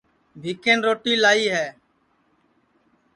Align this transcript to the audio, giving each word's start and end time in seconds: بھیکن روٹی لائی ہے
بھیکن 0.41 0.77
روٹی 0.85 1.13
لائی 1.23 1.45
ہے 1.55 1.67